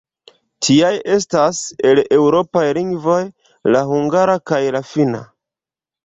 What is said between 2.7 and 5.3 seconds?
lingvoj, la hungara kaj la finna.